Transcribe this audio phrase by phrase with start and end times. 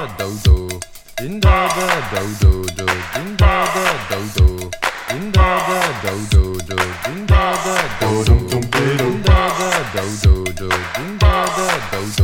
[0.00, 0.48] 的豆豆，
[1.18, 1.78] 金他的
[2.10, 3.76] 豆豆豆，金他的
[4.08, 4.40] 豆豆，
[5.08, 5.38] 金他
[5.68, 5.70] 的
[6.02, 6.34] 豆豆
[6.66, 6.72] 豆，
[7.04, 7.66] 金他的
[8.00, 9.28] 豆豆，金他
[9.58, 9.60] 的
[9.92, 10.24] 豆豆
[10.56, 10.62] 豆，
[10.94, 11.58] 金他的
[11.90, 12.20] 豆豆，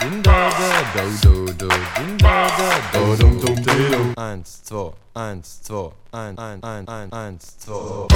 [0.00, 0.60] 金他的
[0.92, 1.26] 豆豆
[1.56, 1.62] 豆，
[1.96, 2.26] 金他
[2.58, 2.60] 的
[2.92, 3.64] 豆豆豆。
[4.18, 8.06] Eins, zwei, eins, zwei, ein, ein, ein, ein, eins, zwei.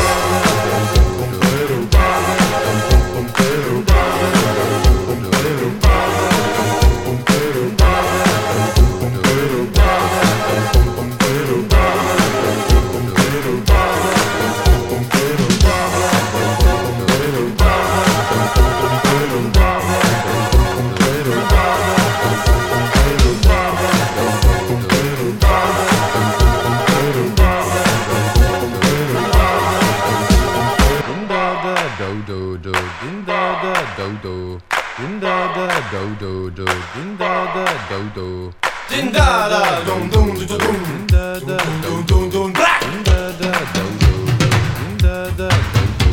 [36.94, 38.52] Do, din da da do do,
[38.88, 42.52] Din da da dum dum dum dum dum din da da do dum dum dum
[42.52, 44.48] brak din da da do do do,
[44.78, 46.10] din da da do do,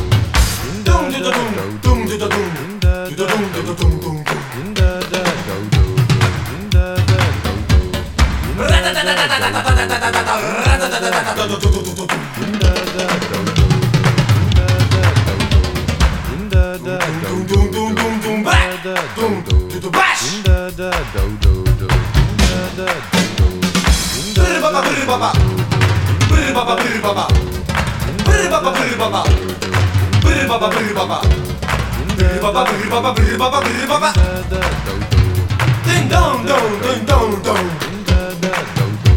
[0.62, 3.80] din da da dum do dum do, dum dum din da da dum do dum
[3.80, 8.56] dum dum dum din da da do do do, din da da do do, din
[8.60, 8.84] da
[11.36, 11.69] da do do,
[26.70, 27.26] baba brr baba
[28.24, 29.22] Brr baba brr baba
[30.22, 31.18] Brr baba brr baba
[32.16, 34.10] Brr baba brr baba brr baba brr baba
[34.50, 34.94] do do.
[35.84, 39.16] Ding dong dong ding dong dong Din da da do do.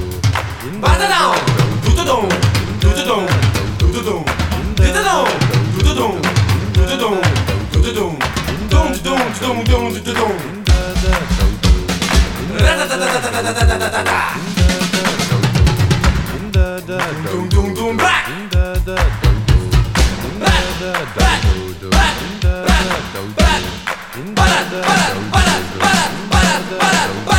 [0.82, 1.38] Bada dong
[1.84, 2.30] Du du dong
[2.82, 3.28] Du du dong
[3.78, 4.26] Du du dong
[4.90, 5.28] Du du dong
[5.74, 6.18] Du du dong
[6.74, 7.22] Du du dong
[7.94, 8.18] dong
[8.74, 11.76] Dong dong dong dong dong da da do do.
[12.58, 14.53] Da da da da da da da da
[16.54, 16.98] da da
[17.32, 19.70] dum dum dum back da da dum dum
[20.40, 20.94] da da
[21.44, 21.92] dum dum
[22.42, 23.28] da da dum
[24.14, 24.94] dum da da
[25.24, 25.56] dum
[27.26, 27.33] dum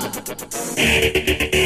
[0.00, 1.57] Thank you.